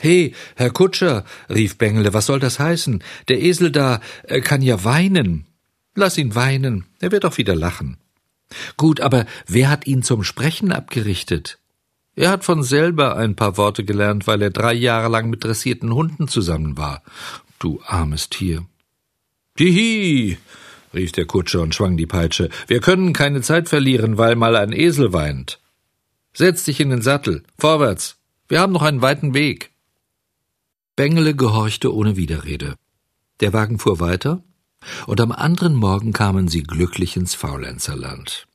He, 0.00 0.34
Herr 0.56 0.70
Kutscher, 0.70 1.24
rief 1.50 1.76
Bengele, 1.76 2.14
was 2.14 2.26
soll 2.26 2.40
das 2.40 2.58
heißen? 2.58 3.04
Der 3.28 3.40
Esel 3.42 3.70
da 3.70 4.00
äh, 4.24 4.40
kann 4.40 4.62
ja 4.62 4.82
weinen. 4.82 5.46
Lass 5.94 6.16
ihn 6.16 6.34
weinen, 6.34 6.86
er 7.00 7.12
wird 7.12 7.26
auch 7.26 7.36
wieder 7.36 7.54
lachen. 7.54 7.98
Gut, 8.76 9.00
aber 9.00 9.26
wer 9.46 9.68
hat 9.68 9.86
ihn 9.86 10.02
zum 10.02 10.24
Sprechen 10.24 10.72
abgerichtet? 10.72 11.58
Er 12.16 12.30
hat 12.30 12.44
von 12.44 12.62
selber 12.62 13.16
ein 13.16 13.36
paar 13.36 13.56
Worte 13.56 13.84
gelernt, 13.84 14.26
weil 14.26 14.42
er 14.42 14.50
drei 14.50 14.74
Jahre 14.74 15.08
lang 15.08 15.30
mit 15.30 15.44
dressierten 15.44 15.94
Hunden 15.94 16.28
zusammen 16.28 16.76
war. 16.76 17.02
Du 17.58 17.80
armes 17.86 18.28
Tier. 18.28 18.66
Hihi, 19.56 20.38
rief 20.94 21.12
der 21.12 21.26
Kutscher 21.26 21.60
und 21.60 21.74
schwang 21.74 21.96
die 21.96 22.06
Peitsche. 22.06 22.48
Wir 22.66 22.80
können 22.80 23.12
keine 23.12 23.42
Zeit 23.42 23.68
verlieren, 23.68 24.18
weil 24.18 24.36
mal 24.36 24.56
ein 24.56 24.72
Esel 24.72 25.12
weint. 25.12 25.60
Setz 26.32 26.64
dich 26.64 26.80
in 26.80 26.90
den 26.90 27.02
Sattel. 27.02 27.42
Vorwärts. 27.58 28.16
Wir 28.48 28.60
haben 28.60 28.72
noch 28.72 28.82
einen 28.82 29.02
weiten 29.02 29.34
Weg. 29.34 29.70
Bengele 30.96 31.34
gehorchte 31.34 31.94
ohne 31.94 32.16
Widerrede. 32.16 32.74
Der 33.40 33.52
Wagen 33.52 33.78
fuhr 33.78 34.00
weiter, 34.00 34.42
und 35.06 35.20
am 35.20 35.32
anderen 35.32 35.74
Morgen 35.74 36.12
kamen 36.12 36.48
sie 36.48 36.62
glücklich 36.62 37.16
ins 37.16 37.34
Faulenzerland. 37.34 38.46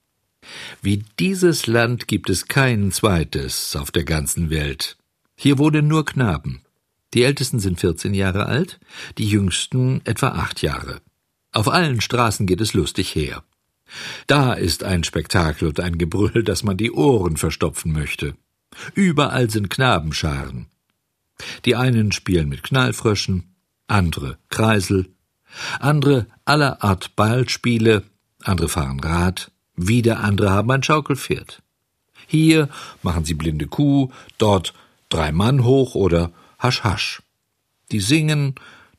Wie 0.82 1.04
dieses 1.20 1.68
Land 1.68 2.08
gibt 2.08 2.30
es 2.30 2.48
kein 2.48 2.92
zweites 2.92 3.75
auf 3.75 3.92
der 3.92 4.04
ganzen 4.04 4.50
Welt. 4.50 4.98
Hier 5.36 5.58
wohnen 5.58 5.88
nur 5.88 6.06
Knaben. 6.06 6.62
Die 7.14 7.24
Ältesten 7.24 7.60
sind 7.60 7.80
14 7.80 8.14
Jahre 8.14 8.46
alt, 8.46 8.80
die 9.18 9.28
Jüngsten 9.28 10.02
etwa 10.06 10.30
acht 10.30 10.62
Jahre. 10.62 11.02
Auf 11.52 11.70
allen 11.70 12.02
Straßen 12.02 12.46
geht 12.46 12.62
es 12.62 12.74
lustig 12.74 13.16
her. 13.16 13.44
Da 14.28 14.54
ist 14.54 14.84
ein 14.84 15.04
Spektakel 15.04 15.70
und 15.70 15.80
ein 15.80 15.98
Gebrüll, 15.98 16.44
dass 16.44 16.64
man 16.64 16.78
die 16.78 16.92
Ohren 16.92 17.38
verstopfen 17.38 17.92
möchte. 17.94 18.36
Überall 18.94 19.50
sind 19.50 19.70
Knabenscharen. 19.70 20.68
Die 21.66 21.75
einen 21.75 22.12
spielen 22.12 22.50
mit 22.50 22.64
Knallfröschen, 22.64 23.56
andere 23.88 24.38
Kreisel, 24.50 25.10
andere 25.80 26.28
aller 26.44 26.84
Art 26.84 27.16
Ballspiele, 27.16 28.04
andere 28.44 28.70
fahren 28.70 29.00
Rad, 29.00 29.52
wieder 29.75 30.20
andere 30.20 30.51
haben 30.51 30.72
ein 30.72 30.84
Schaukelpferd. 30.84 31.62
Hier 32.27 32.70
machen 33.03 33.25
sie 33.25 33.34
blinde 33.34 33.67
Kuh, 33.67 34.10
dort 34.38 34.74
drei 35.10 35.32
Mann 35.32 35.63
hoch 35.63 35.96
oder 35.96 36.32
Hasch 36.60 36.84
Hasch. 36.84 37.22
Die 37.91 38.00
singen, 38.00 38.55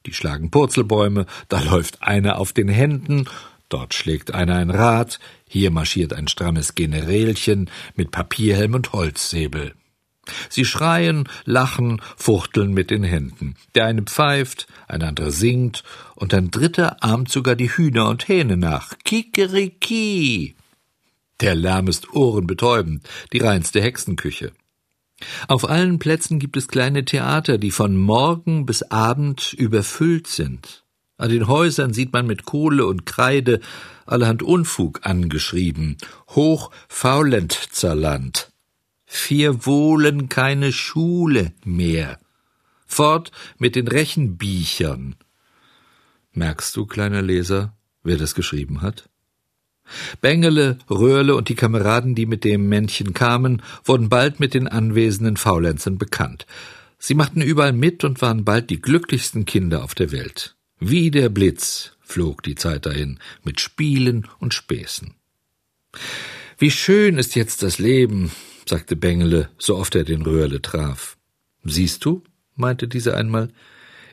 die 0.07 0.13
schlagen 0.13 0.51
Purzelbäume, 0.51 1.27
da 1.49 1.61
läuft 1.61 2.03
einer 2.03 2.39
auf 2.39 2.53
den 2.53 2.69
Händen, 2.69 3.27
dort 3.69 3.95
schlägt 3.95 4.33
einer 4.33 4.57
ein 4.57 4.71
Rad, 4.71 5.19
hier 5.49 5.71
marschiert 5.71 6.13
ein 6.13 6.29
strammes 6.29 6.75
Generälchen 6.75 7.71
mit 7.97 8.13
Papierhelm 8.13 8.75
und 8.75 8.93
Holzsäbel. 8.93 9.75
Sie 10.49 10.65
schreien, 10.65 11.29
lachen, 11.45 12.01
fuchteln 12.17 12.75
mit 12.75 12.91
den 12.91 13.05
Händen. 13.05 13.55
Der 13.75 13.87
eine 13.87 14.03
pfeift, 14.03 14.67
ein 14.89 15.03
anderer 15.03 15.31
singt, 15.31 15.85
und 16.15 16.35
ein 16.35 16.51
dritter 16.51 17.03
ahmt 17.03 17.31
sogar 17.31 17.55
die 17.55 17.71
Hühner 17.71 18.09
und 18.09 18.27
Hähne 18.27 18.57
nach. 18.57 18.95
Kikeriki! 19.05 20.57
Der 21.41 21.55
Lärm 21.55 21.89
ist 21.89 22.13
ohrenbetäubend, 22.13 23.07
die 23.33 23.39
reinste 23.39 23.81
Hexenküche. 23.83 24.53
Auf 25.49 25.69
allen 25.69 25.99
Plätzen 25.99 26.39
gibt 26.39 26.57
es 26.57 26.69
kleine 26.69 27.05
Theater, 27.05 27.59
die 27.59 27.71
von 27.71 27.97
Morgen 27.97 28.67
bis 28.67 28.83
Abend 28.83 29.53
überfüllt 29.53 30.27
sind. 30.27 30.85
An 31.19 31.31
den 31.31 31.49
Häusern 31.49 31.95
sieht 31.95 32.13
man 32.13 32.27
mit 32.27 32.45
Kohle 32.45 32.87
und 32.87 33.07
Kreide 33.07 33.61
allerhand 34.05 34.43
Unfug 34.43 35.07
angeschrieben. 35.07 35.97
Hoch 36.29 36.71
Faulenzerland. 36.89 38.53
Vier 39.07 39.65
wohlen 39.65 40.29
keine 40.29 40.73
Schule 40.73 41.53
mehr. 41.65 42.19
Fort 42.87 43.31
mit 43.59 43.77
den 43.77 43.89
Rechenbiechern. 43.89 45.17
Merkst 46.33 46.77
du, 46.77 46.85
kleiner 46.85 47.23
Leser, 47.23 47.75
wer 48.03 48.19
das 48.19 48.35
geschrieben 48.35 48.83
hat? 48.83 49.09
Bengele, 50.21 50.79
Röhrle 50.91 51.35
und 51.35 51.49
die 51.49 51.55
Kameraden, 51.55 52.15
die 52.15 52.27
mit 52.27 52.45
dem 52.45 52.69
Männchen 52.69 53.15
kamen, 53.15 53.63
wurden 53.85 54.09
bald 54.09 54.41
mit 54.41 54.55
den 54.55 54.69
anwesenden 54.69 55.37
Faulenzern 55.37 55.99
bekannt. 55.99 56.47
Sie 56.99 57.15
machten 57.15 57.43
überall 57.43 57.73
mit 57.73 58.05
und 58.05 58.23
waren 58.23 58.45
bald 58.45 58.71
die 58.71 58.81
glücklichsten 58.81 59.45
Kinder 59.45 59.85
auf 59.85 59.95
der 59.95 60.13
Welt. 60.13 60.57
Wie 60.79 61.11
der 61.11 61.29
Blitz 61.29 61.93
flog 62.01 62.43
die 62.43 62.55
Zeit 62.55 62.87
dahin, 62.87 63.19
mit 63.43 63.61
Spielen 63.61 64.27
und 64.39 64.55
Späßen. 64.55 65.15
Wie 66.59 66.71
schön 66.71 67.19
ist 67.19 67.35
jetzt 67.35 67.63
das 67.63 67.79
Leben, 67.79 68.31
sagte 68.67 68.97
Bengele, 68.97 69.51
so 69.59 69.77
oft 69.77 69.95
er 69.95 70.05
den 70.05 70.23
Röhrle 70.23 70.63
traf. 70.63 71.17
Siehst 71.65 72.05
du, 72.05 72.23
meinte 72.55 72.89
dieser 72.89 73.17
einmal, 73.17 73.51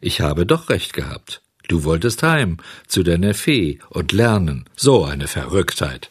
ich 0.02 0.22
habe 0.22 0.46
doch 0.46 0.70
recht 0.70 0.94
gehabt. 0.94 1.43
Du 1.68 1.84
wolltest 1.84 2.24
heim, 2.24 2.58
zu 2.88 3.04
deiner 3.04 3.34
Fee 3.34 3.80
und 3.90 4.12
lernen. 4.12 4.66
So 4.76 5.06
eine 5.06 5.28
Verrücktheit. 5.28 6.10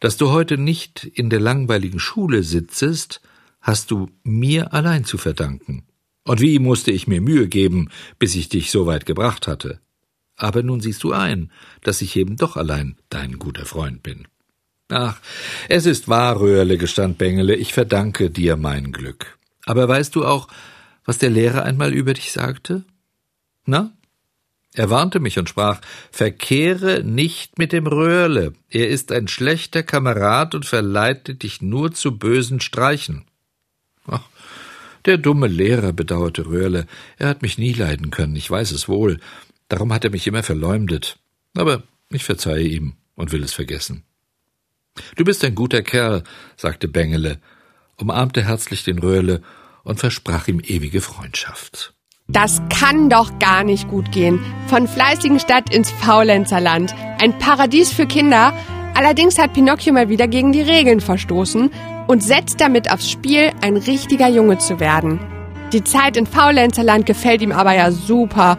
Dass 0.00 0.16
du 0.16 0.30
heute 0.30 0.58
nicht 0.58 1.04
in 1.04 1.30
der 1.30 1.40
langweiligen 1.40 2.00
Schule 2.00 2.42
sitzest, 2.42 3.20
hast 3.60 3.90
du 3.90 4.10
mir 4.24 4.74
allein 4.74 5.04
zu 5.04 5.18
verdanken. 5.18 5.84
Und 6.24 6.40
wie 6.40 6.58
musste 6.58 6.90
ich 6.90 7.06
mir 7.06 7.20
Mühe 7.20 7.48
geben, 7.48 7.88
bis 8.18 8.34
ich 8.34 8.48
dich 8.48 8.70
so 8.70 8.86
weit 8.86 9.06
gebracht 9.06 9.46
hatte? 9.46 9.80
Aber 10.36 10.62
nun 10.62 10.80
siehst 10.80 11.02
du 11.04 11.12
ein, 11.12 11.50
dass 11.82 12.02
ich 12.02 12.16
eben 12.16 12.36
doch 12.36 12.56
allein 12.56 12.96
dein 13.10 13.38
guter 13.38 13.66
Freund 13.66 14.02
bin. 14.02 14.26
Ach, 14.88 15.20
es 15.68 15.86
ist 15.86 16.08
wahr, 16.08 16.40
Röhrle, 16.40 16.78
gestand 16.78 17.18
Bengele, 17.18 17.54
ich 17.54 17.72
verdanke 17.72 18.30
dir 18.30 18.56
mein 18.56 18.92
Glück. 18.92 19.38
Aber 19.64 19.88
weißt 19.88 20.14
du 20.14 20.26
auch, 20.26 20.48
was 21.04 21.18
der 21.18 21.30
Lehrer 21.30 21.64
einmal 21.64 21.92
über 21.92 22.14
dich 22.14 22.32
sagte? 22.32 22.84
Na, 23.64 23.92
er 24.74 24.88
warnte 24.88 25.20
mich 25.20 25.38
und 25.38 25.48
sprach, 25.48 25.80
verkehre 26.10 27.02
nicht 27.04 27.58
mit 27.58 27.72
dem 27.72 27.86
Röhrle, 27.86 28.54
er 28.70 28.88
ist 28.88 29.12
ein 29.12 29.28
schlechter 29.28 29.82
Kamerad 29.82 30.54
und 30.54 30.64
verleitet 30.64 31.42
dich 31.42 31.60
nur 31.60 31.92
zu 31.92 32.16
bösen 32.16 32.60
Streichen. 32.60 33.26
Ach, 34.06 34.22
der 35.04 35.18
dumme 35.18 35.46
Lehrer, 35.46 35.92
bedauerte 35.92 36.46
Röhrle, 36.46 36.86
er 37.18 37.28
hat 37.28 37.42
mich 37.42 37.58
nie 37.58 37.72
leiden 37.72 38.10
können, 38.10 38.36
ich 38.36 38.50
weiß 38.50 38.70
es 38.72 38.88
wohl, 38.88 39.20
darum 39.68 39.92
hat 39.92 40.04
er 40.04 40.10
mich 40.10 40.26
immer 40.26 40.42
verleumdet. 40.42 41.18
Aber 41.54 41.82
ich 42.10 42.24
verzeihe 42.24 42.66
ihm 42.66 42.94
und 43.14 43.32
will 43.32 43.42
es 43.42 43.52
vergessen. 43.52 44.04
Du 45.16 45.24
bist 45.24 45.44
ein 45.44 45.54
guter 45.54 45.82
Kerl, 45.82 46.22
sagte 46.56 46.88
Bengele, 46.88 47.40
umarmte 47.96 48.42
herzlich 48.42 48.84
den 48.84 48.98
Röhrle 48.98 49.42
und 49.84 50.00
versprach 50.00 50.48
ihm 50.48 50.60
ewige 50.60 51.00
Freundschaft. 51.00 51.94
Das 52.32 52.62
kann 52.70 53.10
doch 53.10 53.38
gar 53.38 53.62
nicht 53.62 53.88
gut 53.88 54.10
gehen. 54.10 54.40
Von 54.66 54.88
fleißigen 54.88 55.38
Stadt 55.38 55.72
ins 55.72 55.90
Faulenzerland. 55.90 56.94
Ein 57.20 57.38
Paradies 57.38 57.92
für 57.92 58.06
Kinder. 58.06 58.54
Allerdings 58.94 59.38
hat 59.38 59.52
Pinocchio 59.52 59.92
mal 59.92 60.08
wieder 60.08 60.26
gegen 60.28 60.52
die 60.52 60.62
Regeln 60.62 61.00
verstoßen 61.00 61.70
und 62.06 62.22
setzt 62.22 62.60
damit 62.60 62.90
aufs 62.90 63.10
Spiel, 63.10 63.52
ein 63.60 63.76
richtiger 63.76 64.28
Junge 64.28 64.58
zu 64.58 64.80
werden. 64.80 65.20
Die 65.74 65.84
Zeit 65.84 66.16
in 66.16 66.26
Faulenzerland 66.26 67.06
gefällt 67.06 67.42
ihm 67.42 67.52
aber 67.52 67.74
ja 67.74 67.90
super. 67.90 68.56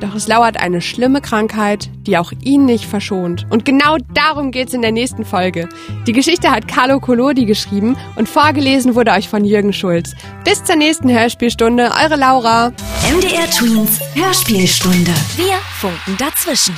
Doch 0.00 0.14
es 0.14 0.28
lauert 0.28 0.58
eine 0.58 0.80
schlimme 0.80 1.20
Krankheit, 1.20 1.90
die 2.06 2.16
auch 2.16 2.32
ihn 2.42 2.64
nicht 2.64 2.86
verschont. 2.86 3.46
Und 3.50 3.64
genau 3.64 3.98
darum 4.14 4.50
geht's 4.50 4.72
in 4.72 4.80
der 4.82 4.92
nächsten 4.92 5.24
Folge. 5.24 5.68
Die 6.06 6.12
Geschichte 6.12 6.50
hat 6.50 6.66
Carlo 6.66 7.00
Collodi 7.00 7.44
geschrieben 7.44 7.96
und 8.16 8.28
vorgelesen 8.28 8.94
wurde 8.94 9.12
euch 9.12 9.28
von 9.28 9.44
Jürgen 9.44 9.72
Schulz. 9.72 10.14
Bis 10.44 10.64
zur 10.64 10.76
nächsten 10.76 11.10
Hörspielstunde, 11.10 11.90
eure 12.02 12.16
Laura. 12.16 12.72
MDR 13.10 13.50
Twins 13.50 14.00
Hörspielstunde. 14.14 15.12
Wir 15.36 15.58
funken 15.78 16.16
dazwischen. 16.18 16.74